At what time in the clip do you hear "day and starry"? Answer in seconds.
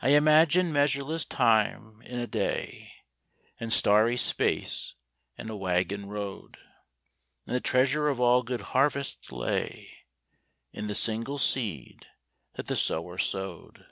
2.28-4.16